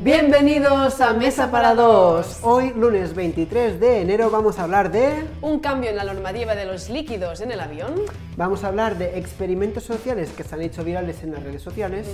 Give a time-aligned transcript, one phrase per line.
[0.00, 2.38] Bienvenidos a Mesa para Dos.
[2.42, 5.24] Hoy, lunes 23 de enero, vamos a hablar de...
[5.40, 7.94] Un cambio en la normativa de los líquidos en el avión.
[8.36, 12.08] Vamos a hablar de experimentos sociales que se han hecho virales en las redes sociales.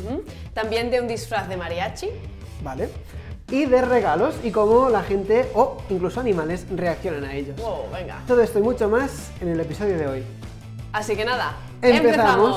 [0.52, 2.10] También de un disfraz de mariachi.
[2.62, 2.90] ¿Vale?
[3.50, 7.56] Y de regalos y cómo la gente o incluso animales reaccionan a ellos.
[7.56, 8.22] Wow, venga.
[8.28, 10.22] Todo esto y mucho más en el episodio de hoy.
[10.92, 12.06] Así que nada, Empezamos.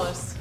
[0.10, 0.33] empezamos.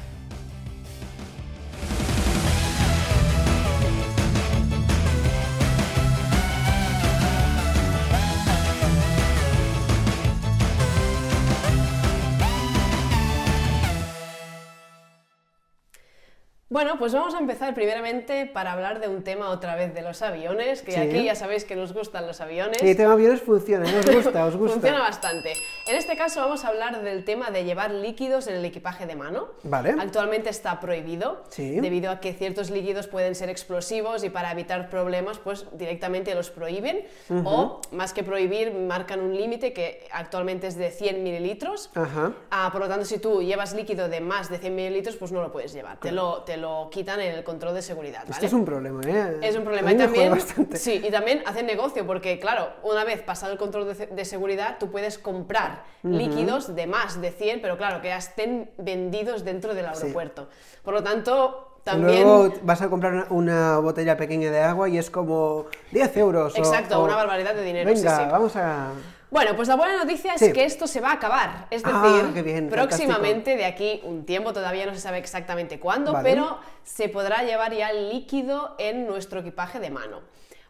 [16.82, 20.20] Bueno, pues vamos a empezar primeramente para hablar de un tema otra vez de los
[20.20, 20.98] aviones, que Sí.
[20.98, 22.78] aquí ya sabéis que nos gustan los aviones.
[22.80, 24.00] Sí, tema aviones funciona, ¿eh?
[24.00, 24.72] os gusta, os gusta.
[24.80, 25.52] Funciona bastante.
[25.86, 29.14] En este caso vamos a hablar del tema de llevar líquidos en el equipaje de
[29.14, 29.50] mano.
[29.62, 29.94] Vale.
[29.96, 31.78] Actualmente está prohibido Sí.
[31.78, 36.50] debido a que ciertos líquidos pueden ser explosivos y para evitar problemas pues directamente los
[36.50, 37.06] prohíben
[37.44, 41.90] o más que prohibir marcan un límite que actualmente es de 100 mililitros.
[41.94, 42.32] Ajá.
[42.50, 45.40] Ah, por lo tanto, si tú llevas líquido de más de 100 mililitros, pues no
[45.42, 46.00] lo puedes llevar.
[46.00, 48.22] Te, lo, te lo quitan en el control de seguridad.
[48.22, 48.46] Esto ¿vale?
[48.46, 49.38] es un problema, ¿eh?
[49.42, 49.88] Es un problema.
[49.88, 50.76] A Y mí me jode también, bastante.
[50.76, 54.76] sí, y también hacen negocio, porque claro, una vez pasado el control de, de seguridad,
[54.78, 59.74] tú puedes comprar líquidos de más de 100, pero claro, que ya estén vendidos dentro
[59.74, 60.48] del aeropuerto.
[60.82, 62.22] Por lo tanto, también...
[62.24, 66.56] Luego vas a comprar una, una botella pequeña de agua y es como 10 euros.
[66.56, 67.88] Exacto, o- una barbaridad de dinero.
[67.90, 68.24] sí, Venga, sí.
[68.30, 68.90] vamos a.
[69.32, 70.44] Bueno, pues la buena noticia Sí.
[70.44, 71.66] es que esto se va a acabar.
[71.70, 76.12] Es decir, Ah, bien, próximamente, de aquí un tiempo, todavía no se sabe exactamente cuándo,
[76.12, 76.28] Vale.
[76.30, 80.20] pero se podrá llevar ya el líquido en nuestro equipaje de mano.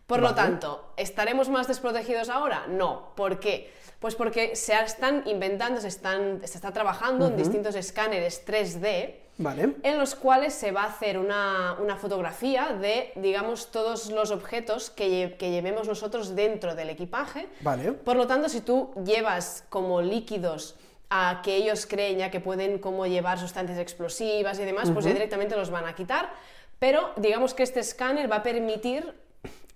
[0.06, 2.66] Por lo tanto, ¿estaremos más desprotegidos ahora?
[2.68, 3.12] No.
[3.16, 3.72] ¿Por qué?
[3.98, 9.74] Pues porque se están inventando, se, están, se está trabajando en distintos escáneres 3D Vale.
[9.82, 14.90] en los cuales se va a hacer una, una fotografía de, digamos, todos los objetos
[14.90, 17.48] que, lle- que llevemos nosotros dentro del equipaje.
[17.62, 17.92] Vale.
[17.92, 20.76] Por lo tanto, si tú llevas como líquidos
[21.10, 25.12] a que ellos creen ya que pueden como llevar sustancias explosivas y demás, pues ya
[25.12, 26.30] directamente los van a quitar.
[26.78, 29.14] Pero digamos que este escáner va a permitir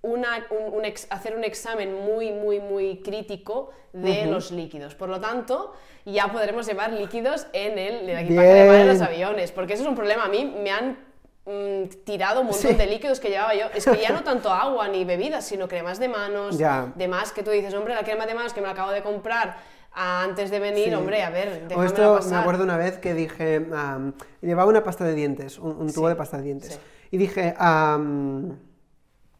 [0.07, 4.95] una- un- un ex- hacer un examen muy, muy, muy crítico de los líquidos.
[4.95, 5.73] Por lo tanto,
[6.05, 9.83] ya podremos llevar líquidos en el, el equipaje de mano de los aviones, porque eso
[9.83, 10.25] es un problema.
[10.25, 10.99] A mí me han
[11.47, 12.77] mm, tirado un montón Sí.
[12.77, 13.67] de líquidos que llevaba yo.
[13.75, 16.93] Es que ya no tanto agua ni bebidas, sino cremas de manos, Ya.
[16.97, 19.57] demás que tú dices, hombre, la crema de manos que me la acabo de comprar
[19.99, 20.95] antes de venir, Sí.
[20.95, 22.33] hombre, a ver, O esto pasar.
[22.33, 23.65] me acuerdo una vez que dije,
[24.43, 26.79] llevaba una pasta de dientes, un, un tubo Sí, de pasta de dientes.
[27.11, 28.59] Y dije, am,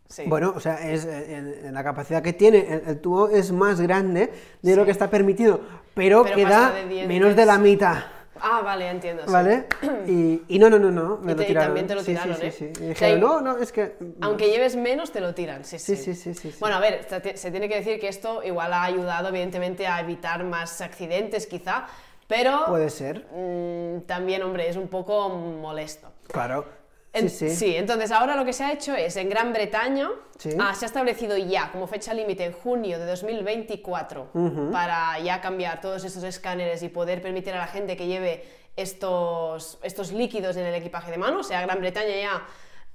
[0.09, 0.25] Sí.
[0.27, 3.81] bueno, o sea, es, eh, el- la capacidad que tiene el, el tubo es más
[3.81, 5.61] grande de lo que está permitido,
[5.95, 7.97] pero, Pero queda de menos de la mitad.
[8.39, 9.23] Ah, vale, entiendo.
[9.27, 9.33] sí.
[9.33, 9.67] ¿Vale?
[10.07, 11.69] Y, y no, no, no, no, me Y lo te- y tiraron.
[11.69, 12.53] también te lo Sí, sí, tiraron, sí, ¿eh?
[12.53, 12.65] sí.
[12.83, 13.97] Y dijeron, y- no, no, es que...
[14.21, 15.97] Aunque lleves menos, te lo tiran, sí, sí.
[15.97, 16.57] Sí, sí, sí, sí, sí.
[16.61, 20.45] Bueno, a ver, se tiene que decir que esto igual ha ayudado, evidentemente, a evitar
[20.45, 21.87] más accidentes, quizá,
[22.29, 26.13] pero Puede ser, mm, también, hombre, es un poco molesto.
[26.29, 26.76] claro.
[27.19, 27.77] En- Sí, sí.
[27.77, 30.51] entonces ahora lo que se ha hecho es, en Gran Bretaña, Sí.
[30.61, 34.29] ah, se ha establecido ya como fecha límite en junio de 2024
[34.73, 38.45] para ya cambiar todos estos escáneres y poder permitir a la gente que lleve
[38.77, 42.43] estos, estos líquidos en el equipaje de mano, o sea, Gran Bretaña ya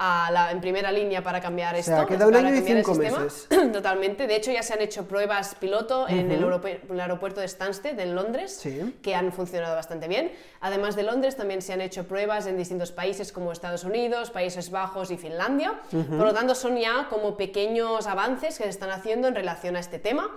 [0.03, 1.91] a la- en primera línea para cambiar esto.
[1.95, 3.47] sea, queda un año y cinco meses.
[3.71, 4.25] Totalmente.
[4.25, 7.99] De hecho, ya se han hecho pruebas piloto en el, aeropu- el aeropuerto de Stansted,
[7.99, 8.95] en Londres, Sí.
[9.03, 10.31] que han funcionado bastante bien.
[10.59, 14.71] Además de Londres, también se han hecho pruebas en distintos países como Estados Unidos, Países
[14.71, 15.79] Bajos y Finlandia.
[15.91, 19.79] Por lo tanto, son ya como pequeños avances que se están haciendo en relación a
[19.81, 20.31] este tema.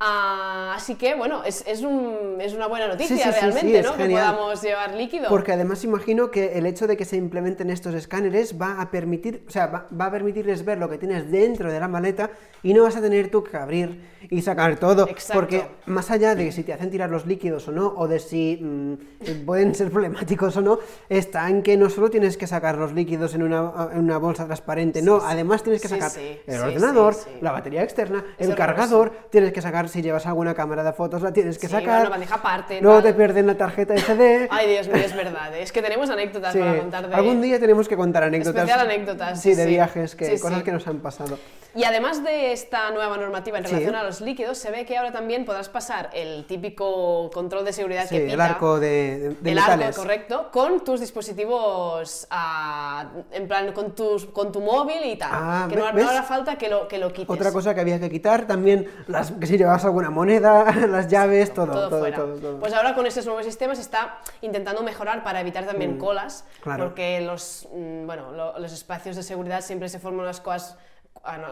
[0.00, 3.82] Ah, así que, bueno, es, es un- es una buena noticia Sí, sí, sí, realmente,
[3.82, 3.96] sí, ¿no?
[3.96, 5.28] Que podamos llevar líquido.
[5.28, 9.42] Porque además imagino que el hecho de que se implementen estos escáneres va a permitir,
[9.48, 12.30] o sea, va, va a permitirles ver lo que tienes dentro de la maleta
[12.62, 15.08] y no vas a tener tú que abrir y sacar todo.
[15.08, 15.40] Exacto.
[15.40, 18.58] Porque más allá de si te hacen tirar los líquidos o no, o de si
[18.60, 22.92] mm, pueden ser problemáticos o no, está en que no solo tienes que sacar los
[22.92, 26.54] líquidos en una, en una bolsa transparente, no, además tienes que Sí, sacar sí, el
[26.54, 27.38] sí, ordenador, sí, sí.
[27.40, 31.22] la batería externa, Es el cargador, tienes que sacar si llevas alguna cámara de fotos,
[31.22, 32.00] la tienes que Sí, sacar.
[32.02, 34.48] una bandeja aparte, Luego te pierden la tarjeta SD.
[34.50, 35.56] Ay, Dios mío, es verdad.
[35.56, 37.14] Es que tenemos anécdotas Sí, para contar de...
[37.14, 38.62] Algún día tenemos que contar anécdotas.
[38.64, 39.70] Especial anécdotas, Sí, sí, de sí.
[39.70, 40.64] viajes, que, Sí, cosas sí.
[40.64, 41.38] que nos han pasado.
[41.74, 43.70] Y además de esta nueva normativa en Sí.
[43.72, 47.72] relación a los líquidos, se ve que ahora también podrás pasar el típico control de
[47.72, 48.34] seguridad Sí, que pita.
[48.34, 49.88] el arco de, de el metales.
[49.88, 55.30] arco, correcto, con tus dispositivos, ah, en plan, con, tus, con tu móvil y tal.
[55.32, 57.30] Ah, que no, no hará falta que lo, que lo quites.
[57.34, 61.52] Otra cosa que había que quitar también, las, que si llevabas alguna moneda, las llaves,
[61.52, 62.16] todo, todo, todo, fuera.
[62.16, 62.58] todo.
[62.60, 66.84] Pues ahora con estos nuevos sistemas está intentando mejorar para evitar también colas, Mm, claro.
[66.84, 70.78] porque los, mm, bueno, lo- los espacios de seguridad siempre se forman colas ah, no,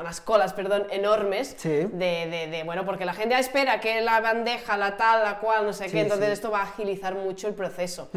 [0.00, 1.68] unas colas, perdón, enormes Sí.
[1.68, 5.38] de, de- de, bueno, porque la gente "Ah, espera que la bandeja, la tal, la
[5.38, 6.32] cual, no sé Sí, qué, entonces sí.
[6.32, 8.08] esto va a agilizar mucho el proceso.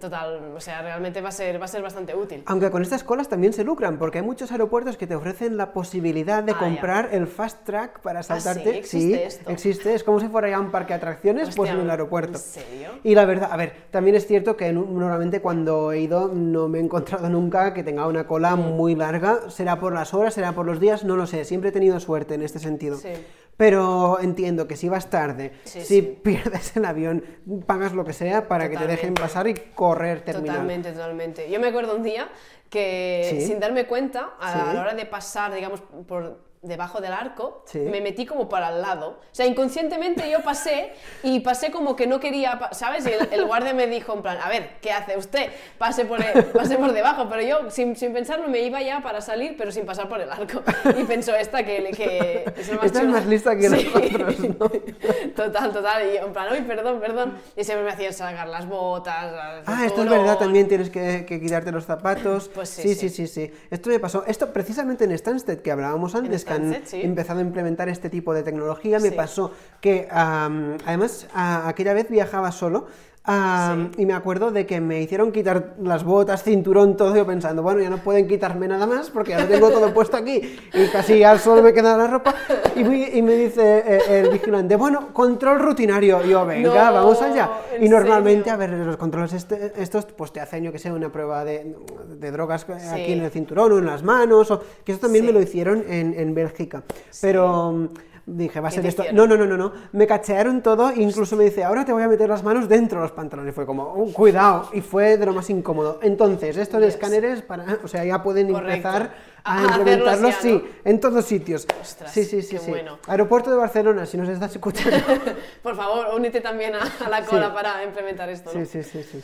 [0.00, 2.42] Total, o sea, realmente va a ser, va a ser bastante útil.
[2.46, 5.72] Aunque con estas colas también se lucran, porque hay muchos aeropuertos que te ofrecen la
[5.72, 8.70] posibilidad de Ah, comprar el fast track para saltarte.
[8.72, 8.78] sí?
[8.78, 9.50] ¿Existe esto?
[9.50, 11.90] existe, es como si fuera ya un parque de atracciones, pues Hostia, en el ¿en
[11.90, 12.38] aeropuerto.
[12.38, 12.90] serio?
[13.02, 16.78] Y la verdad, a ver, también es cierto que normalmente cuando he ido no me
[16.78, 18.76] he encontrado nunca que tenga una cola Mm.
[18.76, 21.72] muy larga, será por las horas, será por los días, no lo sé, siempre he
[21.72, 22.96] tenido suerte en este sentido.
[22.96, 23.08] Sí.
[23.56, 26.02] Pero entiendo que si vas tarde, Sí, si sí.
[26.22, 27.24] pierdes el avión,
[27.66, 30.56] pagas lo que sea para que te dejen pasar y correr terminal.
[30.56, 31.50] Totalmente, totalmente.
[31.50, 32.28] Yo me acuerdo un día
[32.70, 37.78] que sin darme cuenta, a la hora de pasar, digamos, por debajo del arco, Sí.
[37.78, 39.10] me metí como para el lado.
[39.10, 43.06] O sea, inconscientemente yo pasé y pasé como que no quería, ¿sabes?
[43.06, 45.50] Y el, el guardia me dijo en plan, a ver, ¿qué hace usted?
[45.78, 47.28] Pase por, el- pase por debajo.
[47.28, 50.30] Pero yo, sin, sin pensarlo, me iba ya para salir, pero sin pasar por el
[50.30, 50.62] arco.
[50.98, 53.90] Y pensó esta que, que es más Esta es más lista que Sí.
[53.94, 54.68] nosotros, ¿no?
[55.36, 56.02] Total, total.
[56.08, 57.34] Y yo en plan, uy, perdón, perdón.
[57.56, 59.24] Y siempre me hacían sacar las botas.
[59.58, 62.48] el Ah, esto es verdad, también tienes que, que quitarte los zapatos.
[62.52, 63.08] Pues sí, sí, sí.
[63.10, 63.52] sí, sí.
[63.70, 64.24] Esto me pasó.
[64.26, 66.44] Esto precisamente en Stansted, que hablábamos antes,
[66.84, 67.00] sí.
[67.02, 69.14] empezado a implementar este tipo de tecnología, me Sí.
[69.16, 72.86] pasó que, además, a- aquella vez viajaba solo.
[73.24, 77.62] Am, Y me acuerdo de que me hicieron quitar las botas, cinturón, todo, yo pensando,
[77.62, 80.40] bueno, ya no pueden quitarme nada más porque ya lo tengo todo puesto aquí
[80.72, 82.34] y casi al solo me queda la ropa.
[82.76, 82.80] Y,
[83.18, 86.24] y me dice eh, el vigilante, bueno, control rutinario.
[86.24, 87.50] Y yo, venga, No, vamos allá.
[87.74, 88.52] ¿en Y normalmente, serio?
[88.54, 91.74] a ver, los controles este- estos, pues te hacen, yo que sé, una prueba de,
[92.08, 92.88] de drogas Sí.
[92.88, 95.34] aquí en el cinturón o en las manos, o, que eso también me Sí.
[95.34, 96.82] lo hicieron en, en Bélgica.
[97.20, 97.88] Pero
[98.36, 99.04] dije, va a ¿Qué ser esto.
[99.12, 99.72] No, no, no, no, no.
[99.92, 103.04] Me cachearon todo, incluso me dice, ahora te voy a meter las manos dentro de
[103.06, 103.54] los pantalones.
[103.54, 105.98] Fue como, "Oh, cuidado, y fue de lo más incómodo.
[106.02, 108.88] Entonces, estos escáneres, para, o sea, ya pueden Correcto.
[108.88, 109.14] empezar
[109.44, 111.66] A implementarlos, ya, sí, en todos sitios.
[111.80, 112.70] Ostras, sí, sí, sí, qué sí.
[112.70, 112.98] bueno.
[113.06, 114.98] Aeropuerto de Barcelona, si nos estás escuchando.
[115.62, 117.52] Por favor, únete también a, a la cola Sí.
[117.54, 118.50] para implementar esto.
[118.52, 118.64] ¿no?
[118.64, 119.22] sí, sí, sí, sí.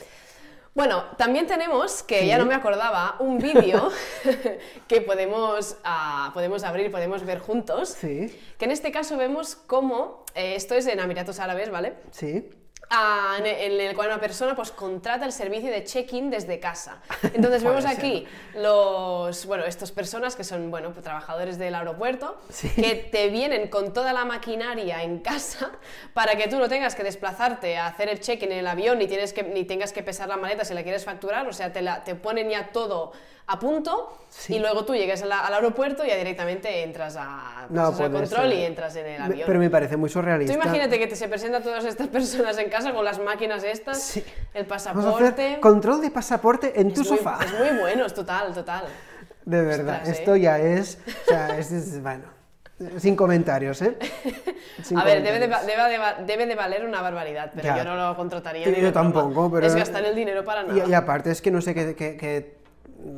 [0.74, 2.26] Bueno, también tenemos, que Sí.
[2.26, 3.90] ya no me acordaba, un vídeo
[4.88, 7.90] que podemos, ah, podemos abrir, podemos ver juntos.
[7.90, 11.94] Sí, Que en este caso vemos cómo, eh, esto es en Emiratos Árabes, ¿vale?
[12.10, 12.48] sí.
[12.90, 16.98] Ah, en, el cual una persona pues contrata el servicio de check-in desde casa.
[17.32, 22.68] Entonces vemos aquí los, bueno, estas personas que son, bueno, pues, trabajadores del aeropuerto, Sí.
[22.70, 25.70] que te vienen con toda la maquinaria en casa
[26.12, 29.06] para que tú no tengas que desplazarte a hacer el check-in en el avión ni,
[29.06, 31.82] tienes que, ni tengas que pesar la maleta si la quieres facturar, o sea, te,
[31.82, 33.12] la- te ponen ya todo
[33.46, 34.56] a punto Sí.
[34.56, 37.92] y luego tú llegas a la- al aeropuerto y ya directamente entras a, No al
[38.10, 38.58] control ser.
[38.58, 39.44] y entras en el avión.
[39.46, 40.54] Pero me parece muy Tú surrealista.
[40.54, 44.24] imagínate que te se presentan todas estas personas en casa con las máquinas estas, Sí.
[44.52, 45.24] el Vamos a pasaporte.
[45.46, 47.38] hacer control de pasaporte en tu muy, sofá.
[47.44, 48.84] es muy bueno, es total, total.
[49.44, 50.12] De verdad, Ostras, ¿eh?
[50.20, 52.24] esto ya es, o sea, es, es- bueno,
[52.98, 53.96] sin comentarios, ¿eh?
[54.82, 57.76] Sin a ver, debe de, debe, de, debe de valer una barbaridad, pero Ya.
[57.78, 58.68] yo no lo contrataría.
[58.68, 60.84] Yo ni tampoco, pero- Es gastar el dinero para nada.
[60.86, 61.94] Y, y aparte es que no sé qué-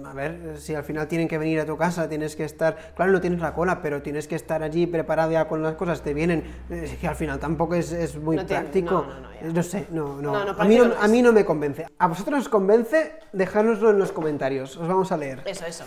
[0.05, 3.13] a ver, si al final tienen que venir a tu casa, tienes que estar, claro,
[3.13, 6.15] no tienes la cola, pero tienes que estar allí preparado ya con las cosas, te
[6.15, 9.63] vienen, es que al final tampoco es, es muy No tiene- práctico, no, no, no,
[9.63, 11.87] sé, no, no, No, no, a, mí no, a mí no me convence.
[11.99, 13.19] ¿A vosotros os convence?
[13.33, 15.43] Dejárnoslo en los comentarios, os vamos a leer.
[15.47, 15.85] Eso, eso.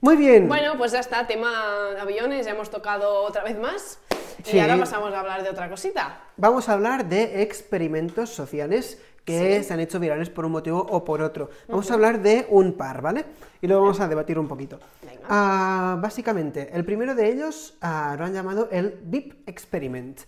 [0.00, 0.48] Muy bien.
[0.48, 1.50] Bueno, pues ya está, tema
[1.98, 3.98] aviones, ya hemos tocado otra vez más.
[4.42, 4.56] Sí.
[4.58, 6.20] Y ahora pasamos a hablar de otra cosita.
[6.36, 9.64] Vamos a hablar de experimentos sociales que Sí.
[9.64, 11.48] se han hecho virales por un motivo o por otro.
[11.68, 13.24] Vamos a hablar de un par, ¿vale?
[13.62, 14.78] Y luego vamos a debatir un poquito.
[15.02, 15.22] Venga.
[15.28, 20.20] Ah, básicamente, el primero de ellos ah, lo han llamado el Beep Experiment.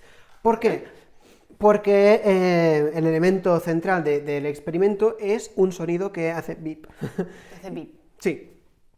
[0.42, 0.84] ¿Por qué?
[1.58, 6.86] Porque eh, el elemento central de- del experimento es un sonido que hace beep.
[7.58, 7.94] Hace bip.
[8.20, 8.52] sí.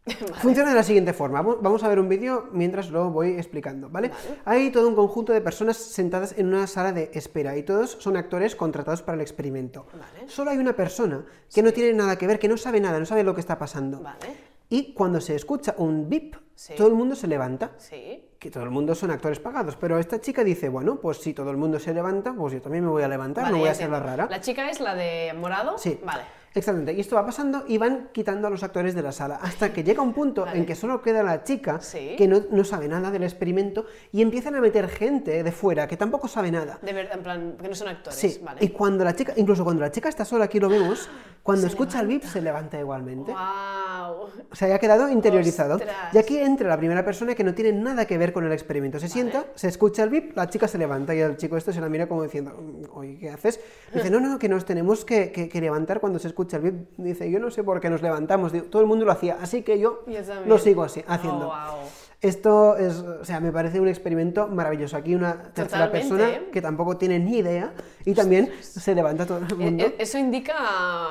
[0.41, 1.41] Funciona de la siguiente forma.
[1.41, 4.11] Vamos- a ver un vídeo mientras lo voy explicando, ¿vale?
[4.45, 8.17] Hay todo un conjunto de personas sentadas en una sala de espera y todos son
[8.17, 9.85] actores contratados para el experimento.
[9.93, 10.27] Vale.
[10.29, 11.23] Solo hay una persona
[11.53, 13.57] que no tiene nada que ver, que no sabe nada, no sabe lo que está
[13.57, 14.01] pasando.
[14.01, 14.49] Vale.
[14.71, 16.73] Y cuando se escucha un bip, Sí.
[16.75, 17.71] todo el mundo se levanta.
[17.77, 18.25] Sí.
[18.37, 21.49] Que todo el mundo son actores pagados, pero esta chica dice, bueno, pues si todo
[21.51, 23.73] el mundo se levanta, pues yo también me voy a levantar, Vale, no voy a
[23.73, 24.27] ser la rara.
[24.29, 25.77] La chica es la de morado.
[25.77, 25.97] Sí.
[26.05, 26.23] Vale.
[26.55, 29.71] Exactamente, y esto va pasando y van quitando a los actores de la sala, hasta
[29.71, 30.57] que llega un punto Vale.
[30.59, 32.15] en que solo queda la chica, Sí.
[32.17, 35.95] que no, no sabe nada del experimento, y empiezan a meter gente de fuera que
[35.95, 36.79] tampoco sabe nada.
[36.81, 38.17] De verdad, en plan, que no son actores.
[38.19, 38.63] Sí, Vale.
[38.63, 41.07] y cuando la chica, incluso cuando la chica está sola, aquí lo vemos,
[41.43, 43.31] cuando Se escucha el bip se levanta igualmente.
[43.31, 44.29] Wow.
[44.51, 45.75] O sea, ya ha quedado interiorizado.
[45.75, 46.13] Ostras.
[46.13, 48.99] Y aquí entra la primera persona que no tiene nada que ver con el experimento.
[48.99, 51.79] Se sienta, se escucha el bip, la chica se levanta y el chico esto se
[51.81, 53.59] la mira como diciendo, "Mm, oye, ¿qué haces?
[53.93, 56.75] Dice, no, no, que nos tenemos que, que- que levantar cuando se escucha el bip.
[56.97, 58.51] Dice, yo no sé por qué nos levantamos.
[58.69, 60.03] Todo el mundo lo hacía, así que yo
[60.45, 61.47] lo sigo así, haciendo.
[61.47, 61.89] Oh, wow.
[62.21, 64.97] Esto es, o sea, me parece un experimento maravilloso.
[64.97, 66.49] Aquí una tercera Totalmente, persona ¿eh?
[66.51, 67.71] que tampoco tiene ni idea
[68.03, 69.85] y también se levanta todo el mundo.
[69.85, 70.53] E- Eso indica,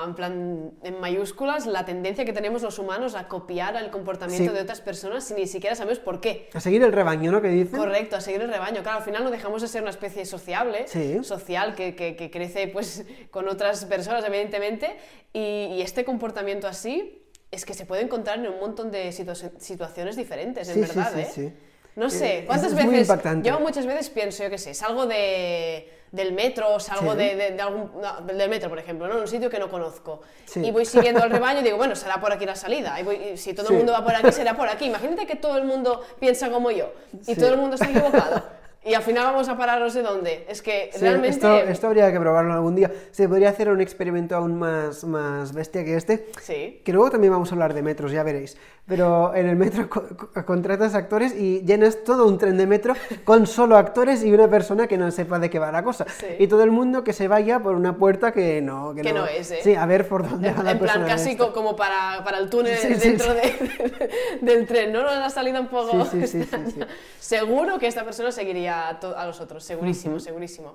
[0.05, 4.55] en plan, en mayúsculas, la tendencia que tenemos los humanos a copiar el comportamiento Sí.
[4.55, 6.51] de otras personas sin ni siquiera sabemos por qué.
[6.53, 7.41] A seguir el rebaño, ¿no?
[7.41, 7.79] Que dicen.
[7.79, 8.83] Correcto, a seguir el rebaño.
[8.83, 11.25] Claro, al final no dejamos de ser una especie sociable, Sí.
[11.25, 14.95] social, que, que- que crece pues, con otras personas, evidentemente,
[15.33, 15.39] y,
[15.73, 17.18] y este comportamiento así
[17.51, 21.13] es que se puede encontrar en un montón de situa- situaciones diferentes, en Sí, verdad,
[21.15, 21.31] sí, ¿eh?
[21.35, 21.53] sí.
[21.97, 23.09] No sé, Eh, ¿cuántas es veces?
[23.43, 27.61] Yo muchas veces pienso, yo qué sé, salgo de, del metro, salgo de, de- de
[27.61, 29.15] algún, no, del metro, por ejemplo, ¿no?
[29.17, 30.21] en un sitio que no conozco,
[30.55, 33.17] y voy siguiendo el rebaño y digo, bueno, será por aquí la salida, y voy-
[33.33, 34.85] y si todo el mundo va por aquí, será por aquí.
[34.85, 36.93] Imagínate que todo el mundo piensa como yo,
[37.27, 38.45] y todo el mundo está equivocado.
[38.85, 40.47] Y al final vamos a parar no sé dónde.
[40.49, 41.29] Es que Sí, realmente...
[41.31, 42.91] esto, esto habría que probarlo algún día.
[43.11, 46.27] Se podría hacer un experimento aún más, más bestia que este.
[46.41, 46.81] Sí.
[46.85, 48.57] Que luego también vamos a hablar de metros, ya veréis.
[48.87, 52.95] Pero en el metro co- co- contratas actores y llenas todo un tren de metro
[53.25, 56.07] con solo actores y una persona que no sepa de qué va la cosa.
[56.09, 56.27] Sí.
[56.39, 59.51] Y todo el mundo que se vaya por una puerta que no, Que no es,
[59.51, 59.59] ¿eh?
[59.63, 61.45] Sí, a ver por dónde En, va la en plan, persona casi esta.
[61.47, 64.09] co- como para, para el túnel Sí, dentro de-
[64.41, 65.03] del tren, ¿no?
[65.03, 66.07] La salida un poco...
[66.07, 66.81] Sí, sí, sí.
[67.19, 70.75] Seguro que esta persona seguiría a, los otros, segurísimo, segurísimo.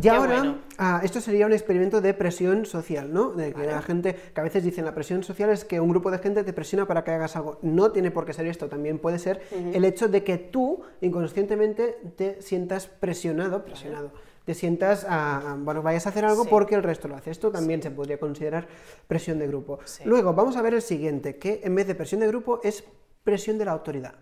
[0.00, 0.58] Y ahora, bueno.
[0.76, 3.30] ah, esto sería un experimento de presión social, ¿no?
[3.30, 6.10] De que la gente, que a veces dicen la presión social es que un grupo
[6.10, 7.58] de gente te presiona para que hagas algo.
[7.62, 11.96] No tiene por qué ser esto, también puede ser el hecho de que tú inconscientemente
[12.16, 14.10] te sientas presionado, presionado.
[14.44, 16.48] Te sientas, ah, ah, bueno, vayas a hacer algo Sí.
[16.50, 17.30] porque el resto lo hace.
[17.30, 18.66] Esto también se podría considerar
[19.06, 19.78] presión de grupo.
[19.84, 20.02] Sí.
[20.04, 22.84] Luego, vamos a ver el siguiente, que en vez de presión de grupo es
[23.24, 24.14] presión de la autoridad.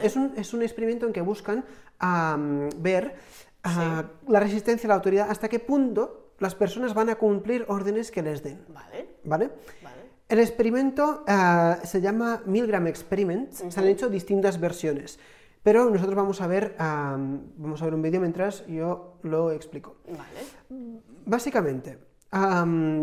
[0.00, 1.64] Es, un, es un experimento en que buscan
[1.98, 3.14] am, ver
[3.62, 8.10] ah, la resistencia a la autoridad, hasta qué punto las personas van a cumplir órdenes
[8.10, 8.64] que les den.
[8.68, 9.50] Vale, ¿Vale?
[9.82, 9.96] vale.
[10.28, 15.18] El experimento ah, se llama Milgram Experiment, se han hecho distintas versiones,
[15.62, 19.96] pero nosotros vamos a ver, am, vamos a ver un vídeo mientras yo lo explico.
[20.06, 20.90] Vale.
[21.26, 21.98] Básicamente,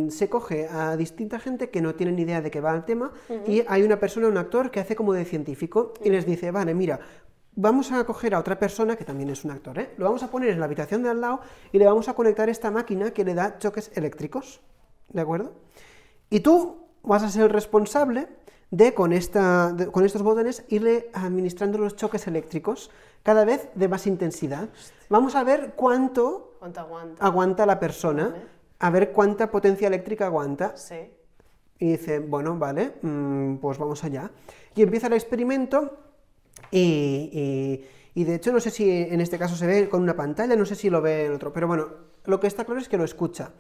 [0.10, 3.12] se coge a distinta gente que no tienen ni idea de qué va el tema
[3.48, 6.74] y hay una persona, un actor, que hace como de científico y les dice, vale,
[6.74, 7.00] mira,
[7.56, 9.94] vamos a coger a otra persona, que también es un actor, ¿eh?
[9.98, 12.50] lo vamos a poner en la habitación de al lado y le vamos a conectar
[12.50, 14.62] esta máquina que le da choques eléctricos,
[15.10, 15.54] ¿de acuerdo?
[16.30, 18.28] Y tú vas a ser el responsable
[18.72, 22.90] de con, esta, de- con estos botones irle administrando los choques eléctricos
[23.22, 24.70] cada vez de más intensidad.
[25.10, 27.24] Vamos a ver cuánto ¿Cuánto aguanta?
[27.26, 28.34] aguanta la persona.
[28.84, 30.76] A ver cuánta potencia eléctrica aguanta.
[30.76, 31.10] Sí.
[31.80, 34.30] Y dice, bueno, vale, mm, pues vamos allá.
[34.76, 36.00] Y empieza el experimento
[36.70, 40.16] y, y- y de hecho no sé si en este caso se ve con una
[40.16, 41.88] pantalla, no sé si lo ve el otro, pero bueno,
[42.26, 43.52] lo que está claro es que lo escucha.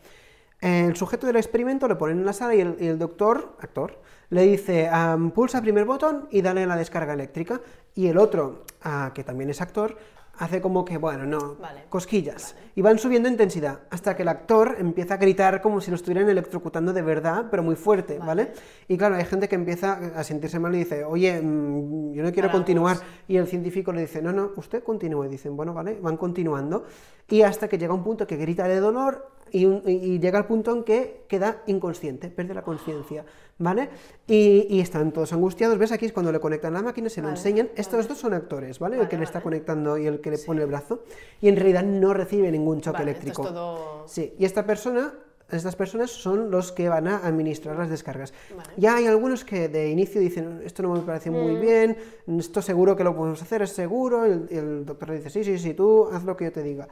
[0.62, 4.00] El sujeto del experimento lo ponen en la sala y el, y el doctor, actor,
[4.30, 7.62] le dice, am, pulsa primer botón y dale a la descarga eléctrica.
[7.96, 9.98] Y el otro, ah, que también es actor,
[10.43, 11.85] hace como que, bueno, no, Vale.
[11.89, 12.55] cosquillas.
[12.75, 16.29] Y van subiendo intensidad hasta que el actor empieza a gritar como si lo estuvieran
[16.29, 18.51] electrocutando de verdad, pero muy fuerte, ¿vale?
[18.88, 22.31] Y claro, hay gente que empieza a sentirse mal y dice, oye, mm, yo no
[22.31, 22.51] quiero Paramos.
[22.53, 22.97] continuar.
[23.27, 25.27] Y el científico le dice, no, no, usted continúe.
[25.29, 26.85] Dicen, bueno, vale, van continuando.
[27.29, 30.38] Y hasta que llega un punto que grita de dolor y, un- y- y llega
[30.39, 33.24] al punto en que queda inconsciente, pierde la conciencia,
[33.60, 33.88] ¿vale?
[34.27, 35.77] Y, y están todos angustiados.
[35.77, 35.91] ¿Ves?
[35.93, 37.69] Aquí es cuando le conectan la máquina, se lo Vale, enseñan.
[37.75, 39.00] Estos dos son actores, ¿vale?
[39.00, 41.03] el que le está conectando y el que le pone el brazo.
[41.39, 43.48] Y en realidad no recibe ningún choque Vale, esto es eléctrico.
[43.53, 45.13] todo- Sí, y esta persona,
[45.51, 48.33] estas personas son los que van a administrar las descargas.
[48.57, 48.69] Vale.
[48.77, 51.33] Ya hay algunos que de inicio dicen, esto no me parece Mm.
[51.33, 51.95] muy bien,
[52.39, 55.60] esto seguro que lo podemos hacer, es seguro, y el, doctor le dice, sí, sí,
[55.60, 56.88] sí, tú haz lo que yo te diga.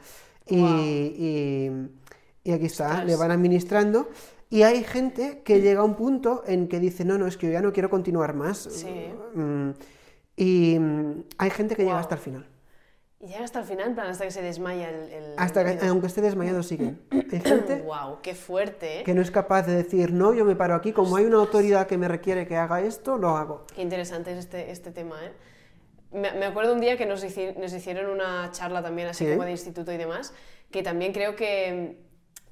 [0.46, 0.78] Y, Guau.
[0.80, 1.88] y-
[2.44, 4.08] y aquí está, le van administrando.
[4.50, 7.46] Y hay gente que llega a un punto en que dice, no, no, es que
[7.46, 8.58] yo ya no quiero continuar más.
[8.58, 8.86] Sí.
[9.34, 9.70] Mm,
[10.36, 12.46] y mm, hay gente que llega hasta el final.
[13.20, 15.10] Y llega hasta el final, en plan, hasta que se desmaya el...
[15.12, 17.00] el Hasta que, aunque esté desmayado, siguen.
[17.12, 19.04] Hay gente Wow, qué fuerte, ¿eh?
[19.04, 21.86] que no es capaz de decir, no, yo me paro aquí, como hay una autoridad
[21.86, 23.64] que me requiere que haga esto, lo hago.
[23.74, 25.32] Qué interesante es este, este tema, ¿eh?
[26.10, 29.30] Me, me acuerdo un día que nos, hici- nos hicieron una charla también, así Sí.
[29.30, 30.34] como de instituto y demás,
[30.70, 31.96] que también creo que,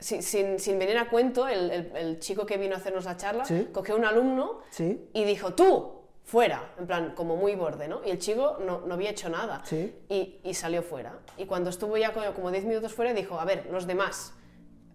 [0.01, 3.05] mm, si- sin, sin venir a cuento, el, el- el chico que vino a hacernos
[3.05, 3.69] la charla Sí.
[3.73, 5.09] cogió un alumno ¿Sí?
[5.13, 8.01] y dijo, tú, fuera, en plan, como muy borde, ¿no?
[8.07, 9.95] Y el chico no, no había hecho nada Sí.
[10.09, 11.19] y, y salió fuera.
[11.37, 14.33] Y cuando estuvo ya como, como 10 minutos fuera, dijo, a ver, los demás,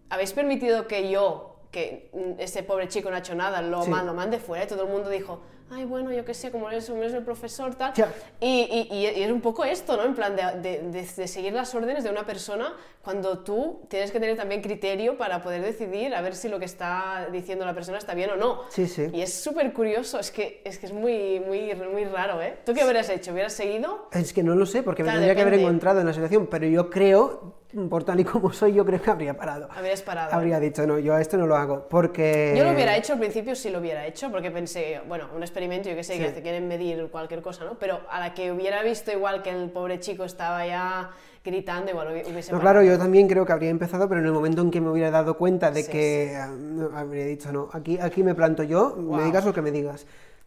[0.09, 3.89] ¿habéis permitido que yo, que mm, ese pobre chico no ha hecho nada, lo, Sí.
[3.89, 4.63] ma- lo mande fuera?
[4.63, 5.41] Y todo el mundo dijo,
[5.71, 7.93] ay, bueno, yo qué sé, como eres, como eres el profesor, tal.
[7.93, 8.11] Ya.
[8.39, 10.03] Y, y, y es un poco esto, ¿no?
[10.03, 14.19] En plan de, de, de- seguir las órdenes de una persona cuando tú tienes que
[14.19, 17.97] tener también criterio para poder decidir a ver si lo que está diciendo la persona
[17.97, 18.61] está bien o no.
[18.69, 19.09] Sí, sí.
[19.13, 22.57] Y es súper curioso, es que, es que es muy, muy, muy raro, ¿eh?
[22.65, 23.31] ¿Tú qué hubieras hecho?
[23.31, 24.07] ¿Hubieras seguido?
[24.11, 25.69] Es que no lo sé, porque me Claro, tendría que haber depende.
[25.69, 27.55] encontrado en la situación, pero yo creo,
[27.89, 29.67] por tal y como soy, yo creo que habría parado.
[29.71, 30.33] Habrías parado.
[30.33, 32.55] Habría dicho, no, yo a esto no lo hago, porque...
[32.57, 35.89] Yo lo hubiera hecho al principio, sí lo hubiera hecho, porque pensé, bueno, un experimento,
[35.89, 36.19] yo qué sé, Sí.
[36.19, 37.75] que te quieren medir cualquier cosa, ¿no?
[37.79, 41.11] Pero a la que hubiera visto igual que el pobre chico estaba ya
[41.45, 44.33] gritando, igual hubi- hubiese No, claro, yo también creo que habría empezado, pero en el
[44.33, 47.69] momento en que me hubiera dado cuenta de Sí, que ah, no, habría dicho, no,
[47.71, 49.19] aquí, aquí me planto yo, Guau.
[49.21, 50.05] me digas lo que me digas.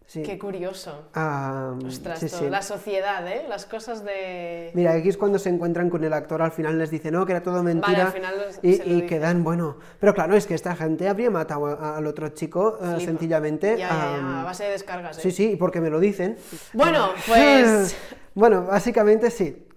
[0.09, 0.23] Sí.
[0.23, 1.11] Qué curioso.
[1.13, 2.49] Ah, Ostras, sí, todo, sí.
[2.49, 3.45] la sociedad, ¿eh?
[3.47, 4.71] Las cosas de...
[4.73, 7.33] Mira, aquí es cuando se encuentran con el actor, al final les dice, no, que
[7.33, 10.75] era todo mentira, al final los- y, y quedan, bueno, pero claro, es que esta
[10.75, 13.77] gente habría matado a- al otro chico eh, sencillamente.
[13.77, 15.21] Ya, ya, ya, a base de descargas, ¿eh?
[15.21, 16.39] Sí, sí, porque me lo dicen.
[16.73, 17.95] Bueno, pues...
[18.35, 19.68] Bueno, básicamente sí.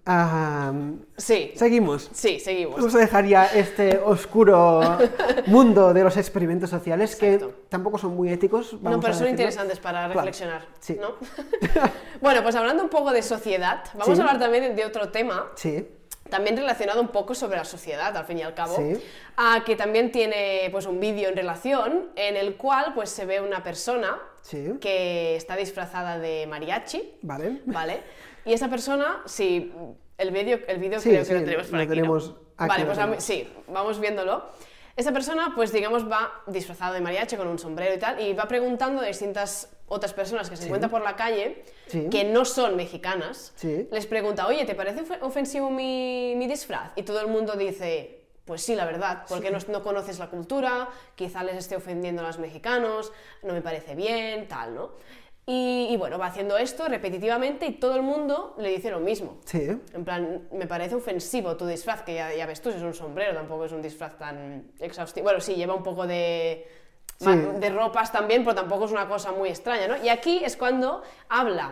[1.18, 2.10] Sí, seguimos.
[2.14, 2.76] sí, seguimos.
[2.78, 4.98] Vamos a dejar ya este oscuro
[5.48, 7.38] mundo de los experimentos sociales que
[7.70, 8.74] tampoco son muy éticos.
[8.82, 10.98] No, pero a son interesantes para Claro, reflexionar, sí.
[11.00, 11.16] ¿no?
[12.22, 14.22] bueno, pues hablando un poco de sociedad, vamos Sí.
[14.22, 15.88] a hablar también de- de otro tema Sí,
[16.30, 18.94] también relacionado un poco sobre la sociedad, al fin y al cabo, Sí.
[19.38, 23.40] ah, que también tiene pues un vídeo en relación en el cual pues se ve
[23.42, 24.74] una persona sí.
[24.82, 27.62] que está disfrazada de mariachi, Vale.
[27.66, 28.02] ¿vale?
[28.46, 29.72] Y esa persona, sí,
[30.18, 31.96] el vídeo el vídeo Sí, creo sí, que lo tenemos por lo aquí, ¿no?
[31.96, 34.46] tenemos aquí, Vale, pues sí, vamos viéndolo.
[34.96, 38.48] Esa persona, pues digamos, va disfrazada de mariachi con un sombrero y tal, y va
[38.48, 42.08] preguntando a distintas otras personas que se encuentran por la calle, Sí.
[42.10, 43.88] que no son mexicanas, Sí.
[43.92, 46.92] les pregunta, oye, ¿te parece ofe- ofensivo mi, mi disfraz?
[46.96, 50.90] Y todo el mundo dice, pues sí, la verdad, porque no, no conoces la cultura,
[51.16, 53.12] quizá les esté ofendiendo a los mexicanos,
[53.44, 54.92] no me parece bien, tal, ¿no?
[55.54, 59.40] Y, y bueno, va haciendo esto repetitivamente y todo el mundo le dice lo mismo.
[59.44, 59.68] Sí.
[59.94, 63.34] En plan, me parece ofensivo tu disfraz, que ya, ya ves tú, es un sombrero,
[63.34, 65.26] tampoco es un disfraz tan exhaustivo.
[65.26, 66.66] Bueno, sí, lleva un poco de,
[67.18, 67.30] Sí.
[67.60, 70.02] de ropas también, pero tampoco es una cosa muy extraña, ¿no?
[70.02, 71.72] Y aquí es cuando habla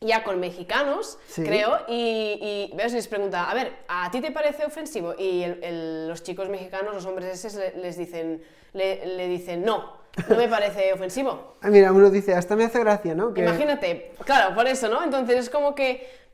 [0.00, 1.44] ya con mexicanos, Sí.
[1.44, 5.14] creo, y, y les pregunta, a ver, ¿a ti te parece ofensivo?
[5.16, 9.64] Y el- el- los chicos mexicanos, los hombres esos, le- les dicen, le, le dicen,
[9.64, 9.95] no,
[10.28, 11.56] no me parece ofensivo.
[11.62, 13.32] Ah, mira, uno dice, hasta me hace gracia, ¿no?
[13.34, 15.02] Que- Imagínate, claro, por eso, ¿no?
[15.04, 16.26] Entonces es como que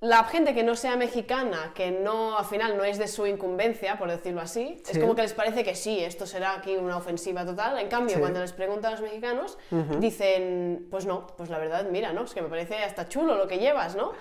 [0.00, 3.98] la gente que no sea mexicana, que no, al final no es de su incumbencia,
[3.98, 4.92] por decirlo así, Sí.
[4.92, 7.78] es como que les parece que sí, esto será aquí una ofensiva total.
[7.78, 8.20] En cambio, Sí.
[8.20, 9.58] cuando les preguntan a los mexicanos,
[9.98, 12.24] dicen, pues no, pues la verdad, mira, ¿no?
[12.24, 14.12] Es que me parece hasta chulo lo que llevas, ¿no?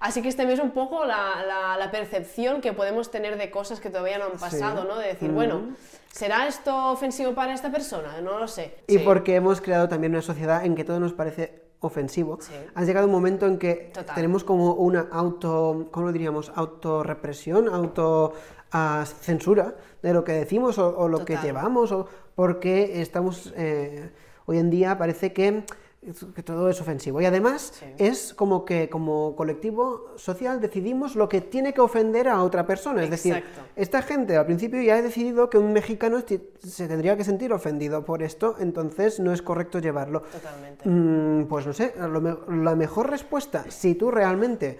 [0.00, 3.80] Así que este es un poco la, la- la percepción que podemos tener de cosas
[3.80, 4.96] que todavía no han pasado, ¿no?
[4.98, 5.74] De decir, bueno,
[6.10, 8.20] ¿será esto ofensivo para esta persona?
[8.22, 8.74] No lo sé.
[8.86, 9.02] Y Sí.
[9.04, 12.38] porque hemos creado también una sociedad en que todo nos parece ofensivo.
[12.40, 12.52] Sí.
[12.74, 14.14] Ha llegado un momento en que Total.
[14.14, 16.50] tenemos como una auto, ¿cómo lo diríamos?
[16.54, 18.32] Autorrepresión, auto
[18.72, 24.10] ah, censura de lo que decimos o, o lo que llevamos, o porque estamos eh,
[24.46, 25.64] hoy en día parece que,
[26.34, 27.20] que todo es ofensivo.
[27.20, 27.84] Y además Sí.
[27.98, 33.04] es como que como colectivo social decidimos lo que tiene que ofender a otra persona.
[33.04, 33.44] Es decir,
[33.76, 36.22] esta gente al principio ya ha decidido que un mexicano
[36.58, 40.22] se tendría que sentir ofendido por esto, entonces no es correcto llevarlo.
[40.22, 40.88] Totalmente.
[40.88, 44.78] Mm, pues no sé, lo la mejor respuesta, si tú realmente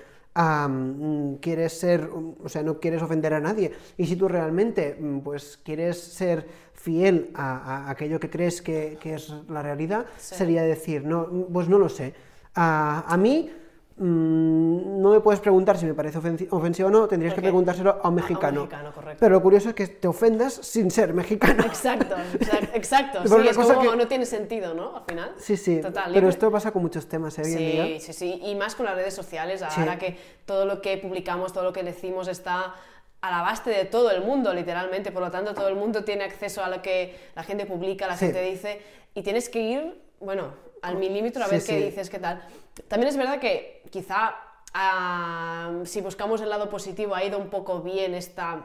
[1.41, 2.09] quieres ser,
[2.43, 6.70] o sea, no quieres ofender a nadie, y si tú realmente mm, pues quieres ser
[6.83, 10.35] fiel a, a aquello que crees que, que es la realidad, Sí.
[10.35, 12.15] sería decir, no, pues no lo sé.
[12.55, 13.51] A, a mí
[13.97, 17.91] mm, no me puedes preguntar si me parece ofensi- ofensivo o no, tendrías que preguntárselo
[17.91, 18.61] a un a un mexicano.
[18.63, 19.17] mexicano, correcto.
[19.21, 21.63] Pero lo curioso es que te ofendas sin ser mexicano.
[21.65, 23.19] Exacto, exact- exacto.
[23.27, 24.97] Sí, es como que- no tiene sentido, ¿no?
[24.97, 25.33] Al final.
[25.39, 26.11] Sí, sí, Total.
[26.15, 27.43] pero esto pasa con muchos temas ¿eh?
[27.43, 27.85] día.
[27.85, 28.41] Sí, sí, sí.
[28.43, 29.81] Y más con las redes sociales, Sí.
[29.81, 30.17] ahora que
[30.47, 32.75] todo lo que publicamos, todo lo que decimos está
[33.23, 35.13] a la base de todo el mundo, literalmente.
[35.13, 38.17] Por lo tanto, todo el mundo tiene acceso a lo que la gente publica, la
[38.17, 38.27] Sí.
[38.27, 38.81] gente dice.
[39.15, 41.85] Y tienes que ir, bueno, al milímetro a Sí, ver qué sí.
[41.85, 42.43] dices, qué tal.
[42.89, 44.35] También es verdad que quizá
[45.85, 48.65] si buscamos el lado positivo ha ido un poco bien esta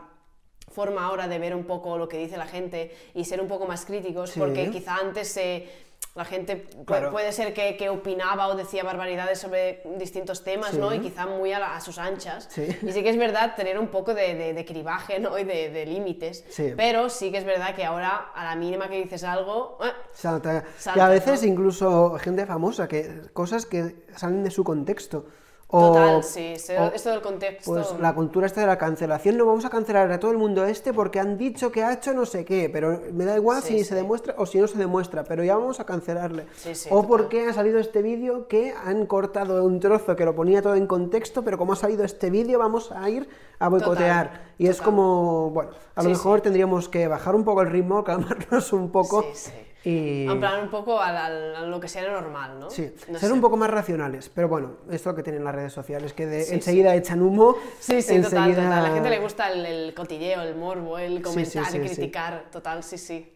[0.71, 3.65] forma ahora de ver un poco lo que dice la gente y ser un poco
[3.65, 5.67] más críticos, porque quizá antes se
[6.15, 7.12] la gente Claro.
[7.12, 10.78] puede ser que, que opinaba o decía barbaridades sobre distintos temas, Sí.
[10.78, 10.93] ¿no?
[10.93, 12.47] Y quizá muy a, la- a sus anchas.
[12.49, 12.65] Sí.
[12.84, 15.38] Y sí que es verdad tener un poco de, de- de cribaje, ¿no?
[15.38, 16.45] Y de, de límites.
[16.49, 16.73] Sí.
[16.78, 19.78] Pero sí que es verdad que ahora, a la mínima que dices algo...
[19.84, 19.91] ¡eh!
[20.13, 20.63] Salta.
[20.78, 21.49] y Salta, a veces ¿no?
[21.49, 25.25] incluso gente famosa, que cosas que salen de su contexto.
[25.67, 27.71] O, Total, sí, o- esto del contexto.
[27.71, 30.63] Pues la cultura esta de la cancelación, no vamos a cancelar a todo el mundo
[30.63, 33.69] este porque han dicho que ha hecho no sé qué, pero me da igual Sí,
[33.69, 33.86] si sí.
[33.86, 36.45] se demuestra o si no se demuestra, pero ya vamos a cancelarle.
[36.56, 37.08] Sí, o total.
[37.10, 40.86] porque ha salido este vídeo que han cortado un trozo que lo ponía todo en
[40.86, 44.28] contexto, pero como ha salido este vídeo vamos a ir a boicotear.
[44.30, 48.04] Total, y es como, bueno, a lo mejor tendríamos que bajar un poco el ritmo,
[48.04, 49.51] calmarnos un poco Sí, sí.
[49.85, 50.27] Y...
[50.27, 52.69] En plan, un poco al- al- a, lo que sea normal, ¿no?
[52.69, 53.33] Sí, No ser sé.
[53.33, 56.25] un poco más racionales, pero bueno, esto es lo que tienen las redes sociales, que
[56.25, 58.63] de- Sí, enseguida echan humo, Sí, sí, total, enseguida...
[58.63, 58.73] total.
[58.73, 61.87] A la gente le gusta el, el cotilleo, el morbo, el sí, comentar, sí, el
[61.89, 61.95] sí.
[61.95, 63.31] criticar, total, sí, sí.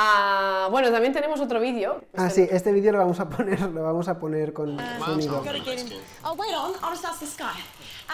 [0.00, 2.00] Ah, bueno, también tenemos otro vídeo.
[2.16, 5.42] Ah, sí, este vídeo lo vamos a poner, lo vamos a poner con sonido.
[5.44, 5.92] In.
[6.24, 6.70] Oh, wait on.
[6.84, 7.58] I'll just ask this guy.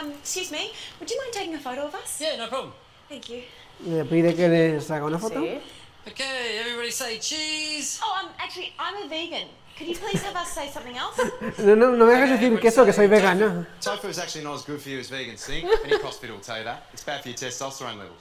[0.00, 0.70] Um, excuse me.
[0.98, 2.18] Would you mind taking a photo of us?
[2.20, 2.72] Yeah, no problem.
[3.10, 3.42] Thank you.
[3.86, 5.40] Le pide que les haga una foto.
[5.40, 5.58] Sí.
[6.06, 7.98] Okay, everybody say cheese.
[8.02, 9.48] Oh, um, actually, I'm a vegan.
[9.76, 11.18] Could you please have us say something else?
[11.58, 13.20] No, no, no me hagas Okay, decir everybody queso, que say soy tofu.
[13.22, 13.66] vegana.
[13.80, 15.36] Tofu is actually not as good for you as vegan.
[15.36, 16.86] See, any CrossFit will tell you that.
[16.92, 18.20] It's bad for your testosterone levels.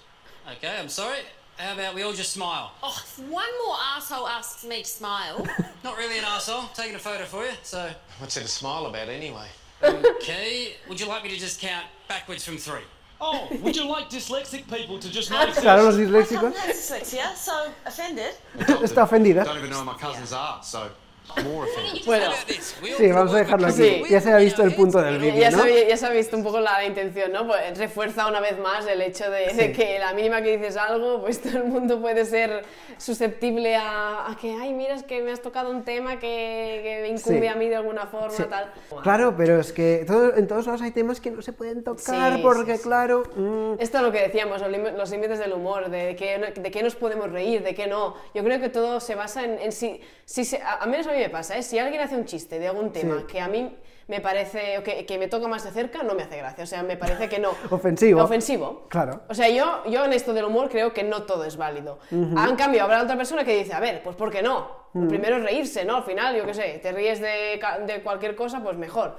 [0.58, 1.20] Okay, I'm sorry.
[1.58, 2.72] How about we all just smile?
[2.82, 5.46] Oh, if one more asshole asks me to smile.
[5.84, 6.64] Not really an asshole.
[6.74, 7.52] Taking a photo for you.
[7.62, 9.48] So, What's there to smile about anyway?
[9.84, 10.74] okay.
[10.90, 12.82] Would you like me to just count backwards from three?
[13.26, 16.52] Oh, would you like dyslexic people to just notice Claro, los disléxicos.
[16.54, 18.34] cousin has dyslexia, so offended.
[18.84, 19.46] Está ofendida.
[19.46, 20.90] Don't even know who my cousins are, so.
[22.06, 22.26] Bueno,
[22.98, 23.76] Sí, vamos a dejarlo aquí.
[23.78, 24.04] Sí.
[24.10, 25.64] Ya se ha visto el punto del vídeo, ya, ¿no?
[25.64, 27.48] se, ha- ya se ha visto un poco la, intención, ¿no?
[27.48, 31.22] Pues refuerza una vez más el hecho de, de que la mínima que dices algo,
[31.22, 32.64] pues todo el mundo puede ser
[32.98, 37.00] susceptible a, a que, ay, mira, es que me has tocado un tema que, que
[37.02, 37.48] me incumbe Sí.
[37.48, 38.44] a mí de alguna forma, Sí.
[38.50, 38.72] tal.
[39.02, 42.36] Claro, pero es que todo- en todos lados hay temas que no se pueden tocar
[42.36, 42.84] Sí, porque, sí, sí.
[42.84, 46.84] claro, mm, Esto es lo que decíamos, los límites del humor, de qué, de qué
[46.84, 48.16] nos podemos reír, de qué no.
[48.36, 51.18] Yo creo que todo se basa en, en si, si se- a, a menos a
[51.18, 51.64] mí me pasa, ¿eh?
[51.64, 53.26] si alguien hace un chiste de algún tema Sí.
[53.28, 53.76] que a mí
[54.08, 56.64] me parece, que, que me toca más de cerca, no me hace gracia.
[56.64, 57.52] O sea, me parece que no.
[57.70, 58.22] Ofensivo.
[58.22, 58.88] Ofensivo.
[58.90, 59.22] Claro.
[59.30, 62.00] O sea, yo, yo en esto del humor creo que no todo es válido.
[62.12, 64.84] En cambio, habrá otra persona que dice, a ver, pues ¿por qué no?
[64.94, 65.96] Lo primero es reírse, ¿no?
[65.98, 69.18] Al final, yo qué sé, te ríes de, de cualquier cosa, pues mejor.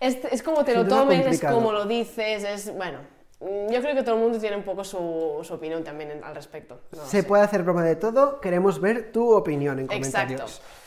[0.00, 2.98] Es, es como te lo tomes, es como lo dices, es, bueno,
[3.40, 6.34] yo creo que todo el mundo tiene un poco su, su opinión también en- al
[6.34, 6.80] respecto.
[6.96, 8.40] No se puede hacer broma de todo.
[8.40, 10.40] Queremos ver tu opinión en comentarios.
[10.40, 10.79] Exacto.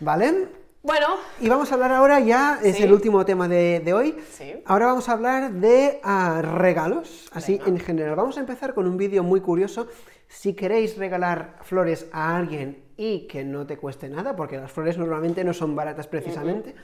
[0.00, 0.48] ¿Vale?
[0.82, 1.06] Bueno,
[1.40, 2.84] Y vamos a hablar ahora, ya es Sí.
[2.84, 4.16] el último tema de, de hoy.
[4.30, 4.54] Sí.
[4.64, 7.68] Ahora vamos a hablar de ah, regalos, así Venga.
[7.68, 8.14] en general.
[8.16, 9.88] Vamos a empezar con un vídeo muy curioso.
[10.28, 14.96] Si queréis regalar flores a alguien y que no te cueste nada, porque las flores
[14.98, 16.74] normalmente no son baratas precisamente.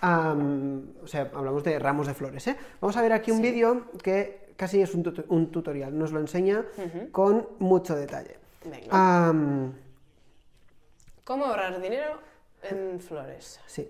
[0.00, 2.56] am, o sea, hablamos de ramos de flores, ¿eh?
[2.80, 6.64] Vamos a ver aquí un vídeo que casi es un, un tutorial, nos lo enseña
[7.12, 8.36] con mucho detalle.
[8.64, 9.32] Venga.
[11.24, 12.18] ¿cómo ahorrar dinero
[12.62, 13.60] en flores?
[13.66, 13.88] Sí.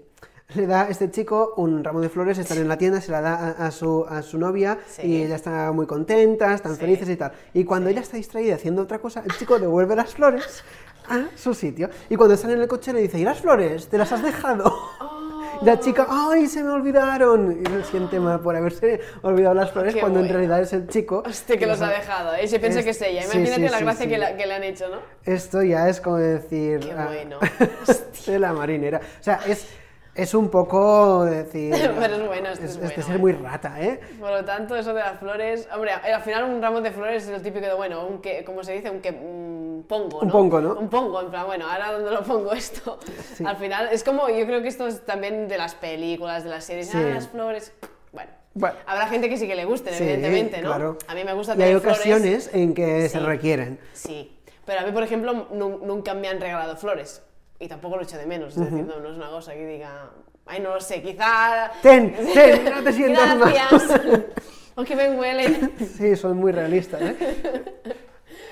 [0.54, 3.34] Le da este chico un ramo de flores, están en la tienda, se la da
[3.34, 5.02] a, a su, a su novia Sí.
[5.02, 6.80] y ella está muy contenta, están Sí.
[6.82, 7.32] felices y tal.
[7.52, 10.62] Y cuando ella está distraída haciendo otra cosa, el chico devuelve las flores
[11.08, 11.90] a su sitio.
[12.08, 13.88] Y cuando están en el coche le dice, ¿y las flores?
[13.88, 14.72] ¿Te las has dejado?
[15.02, 15.15] Y
[15.62, 17.60] la chica, ¡ay, se me olvidaron!
[17.60, 20.38] Y se siente mal por haberse olvidado las flores Qué cuando en bueno.
[20.38, 21.22] realidad es el chico.
[21.26, 22.44] Hostia, que los ha dejado, ¿eh?
[22.44, 23.24] Y se piensa Es- que es ella.
[23.24, 24.10] Imagínate sí, la sí, gracia sí.
[24.10, 24.98] Que, la- que le han hecho, ¿no?
[25.24, 26.80] Esto ya es como decir...
[26.80, 27.38] Qué bueno.
[28.26, 28.98] de la marinera.
[28.98, 29.66] O sea, es,
[30.14, 31.72] es un poco decir...
[32.00, 33.18] Pero es bueno, esto es de bueno, ser ¿eh?
[33.18, 34.00] muy rata, ¿eh?
[34.18, 37.28] Por lo tanto, eso de las flores, hombre, al final un ramo de flores es
[37.30, 38.90] el típico de, bueno, un que, ¿cómo se dice?
[38.90, 39.55] Un que, un
[39.86, 40.26] pongo, ¿no?
[40.26, 40.74] Un pongo, ¿no?
[40.74, 42.98] Un pongo, en plan, bueno, ahora dónde lo pongo esto.
[43.34, 43.44] Sí.
[43.46, 46.64] Al final, es como, yo creo que esto es también de las películas, de las
[46.64, 46.98] series, Sí.
[46.98, 47.72] ah, las flores,
[48.12, 48.30] bueno.
[48.54, 48.76] Bueno.
[48.86, 50.68] Habrá gente que sí que le gusten, Sí, evidentemente, ¿no?
[50.68, 50.98] claro.
[51.08, 51.98] A mí me gusta Y hay tener flores.
[51.98, 53.78] ocasiones en que se requieren.
[53.92, 57.22] Sí, pero a mí, por ejemplo, nu- nunca me han regalado flores.
[57.58, 60.10] Y tampoco lo echo de menos, es decir, no, no es una cosa que diga,
[60.46, 61.70] ay, no lo sé, quizá...
[61.82, 63.52] Ten, ten, no te sientas mal.
[63.52, 64.00] Gracias.
[64.74, 65.72] o que me huelen.
[65.98, 67.16] Sí, son muy realistas, ¿eh?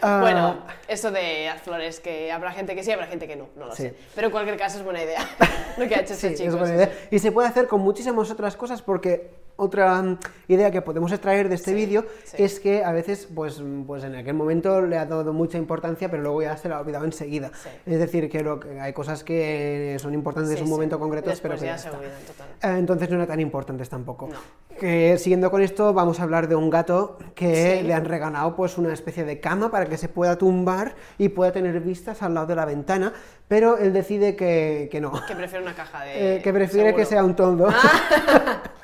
[0.07, 3.49] Ah, Bueno, eso de las flores, que habrá gente que sí, habrá gente que no,
[3.57, 3.85] no lo Sí.
[3.85, 3.95] sé.
[4.15, 5.21] Pero en cualquier caso es buena idea
[5.79, 6.51] lo que ha hecho Sí, este chico.
[6.51, 6.93] es buena idea.
[7.11, 11.49] Y se puede hacer con muchísimas otras cosas porque otra mm, idea que podemos extraer
[11.49, 12.43] de este Sí, vídeo sí.
[12.43, 16.11] es que a veces, pues, mm, pues en aquel momento le ha dado mucha importancia,
[16.11, 17.51] pero luego ya se la ha olvidado enseguida.
[17.55, 17.69] Sí.
[17.87, 21.53] Es decir, que, lo que hay cosas que son importantes en un momento concreto, Después
[21.53, 22.47] pero que ya ya se olvidan, total.
[22.75, 24.29] Eh, Entonces no eran tan importantes tampoco.
[24.29, 24.65] No.
[24.79, 28.77] Que, siguiendo con esto, vamos a hablar de un gato que le han regalado pues
[28.77, 32.49] una especie de cama para que se pueda tumbar y pueda tener vistas al lado
[32.49, 33.13] de la ventana,
[33.47, 35.13] pero él decide que, que no.
[35.29, 36.37] Que prefiere una caja de...
[36.39, 37.09] Eh, que prefiere que seguro.
[37.09, 37.69] sea un toldo.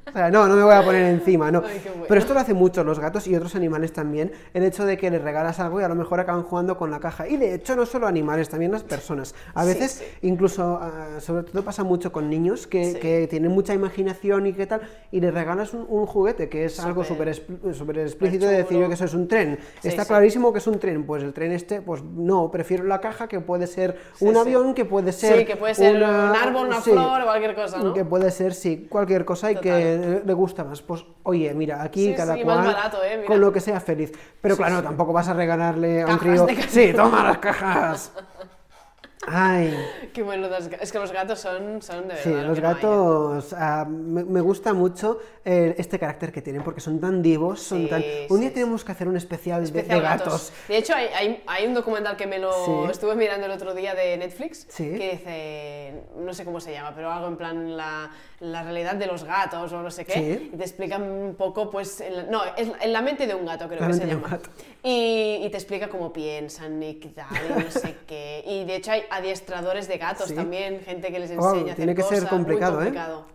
[0.13, 1.63] O sea, no, no me voy a poner encima, no.
[1.65, 2.05] Ay, qué bueno.
[2.07, 5.09] Pero esto lo hacen mucho los gatos y otros animales también, el hecho de que
[5.09, 7.27] les regalas algo y a lo mejor acaban jugando con la caja.
[7.27, 9.33] Y de hecho, no solo animales, también las personas.
[9.53, 10.05] A veces, sí.
[10.27, 12.99] incluso, ah, sobre todo pasa mucho con niños que, Sí.
[12.99, 16.79] que tienen mucha imaginación y qué tal, y les regalas un, un juguete que es
[16.79, 18.87] algo Súper- súper expl- súper explícito de decir chulo.
[18.87, 19.59] que eso es un tren.
[19.83, 23.27] Está clarísimo que es un tren, pues el tren este, pues no, prefiero la caja
[23.27, 26.67] que puede ser un avión, que puede ser Sí, que puede ser una- un árbol,
[26.67, 27.93] una flor o cualquier cosa, ¿no?
[27.93, 30.81] Que puede ser, sí, cualquier cosa y que le- le gusta más.
[30.81, 33.23] Pues, oye, mira, aquí Sí, cada sí, cual barato, ¿eh?
[33.25, 34.11] Con lo que sea feliz.
[34.41, 36.47] Pero claro, tampoco vas a regalarle a un crío.
[36.67, 38.11] Sí, toma las cajas.
[39.27, 39.73] Ay,
[40.13, 40.47] Qué bueno,
[40.79, 42.23] es que los gatos son, son de verdad.
[42.23, 42.73] sí, lo los no ¿eh?
[42.73, 47.61] gatos ah, me, me gusta mucho eh, este carácter que tienen porque son tan divos,
[47.61, 48.03] son Sí, tan.
[48.29, 50.51] Un día sí, tenemos que hacer un especial, de- Especial de, gatos.
[50.67, 52.51] De hecho, hay, hay, hay un documental que me lo
[52.85, 52.91] Sí.
[52.91, 57.11] estuve mirando el otro día de Netflix que dice, no sé cómo se llama, pero
[57.11, 60.13] algo en plan la, la realidad de los gatos o no sé qué.
[60.13, 60.51] Sí.
[60.53, 63.45] Y te explican un poco, pues, en la- no, es en la mente de un
[63.45, 64.39] gato, creo La que se mente de un llama.
[64.83, 68.43] Y, y te explica cómo piensan y qué tal, y no sé qué.
[68.47, 70.33] Y de hecho hay adiestradores de gatos Sí.
[70.35, 72.85] también, gente que les Wow, enseña a hacer tiene que ser cosas, complicado, muy ¿eh?
[72.87, 73.25] complicado.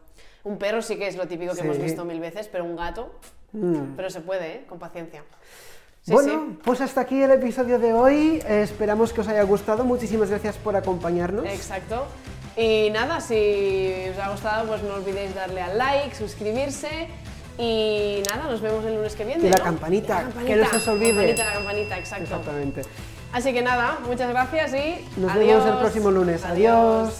[0.44, 1.82] Un perro sí que es lo típico que hemos Sí.
[1.82, 3.12] visto mil veces, pero un gato,
[3.96, 4.64] pero se puede, ¿eh?
[4.68, 5.22] Con paciencia.
[6.02, 8.40] Sí, bueno, pues hasta aquí el episodio de hoy.
[8.48, 9.84] Eh, esperamos que os haya gustado.
[9.84, 11.44] Muchísimas gracias por acompañarnos.
[11.46, 12.06] Exacto.
[12.56, 17.08] Y nada, si os ha gustado, pues no olvidéis darle al like, suscribirse
[17.58, 19.46] y nada, nos vemos el lunes que viene.
[19.46, 19.64] Y la ¿no?
[19.64, 21.12] campanita, Y la que no se os olvide.
[21.14, 22.24] Campanita, la campanita, exacto.
[22.24, 22.82] Exactamente.
[23.32, 25.46] Así que nada, muchas gracias y Nos adiós.
[25.64, 26.44] vemos el próximo lunes.
[26.44, 27.14] Adiós.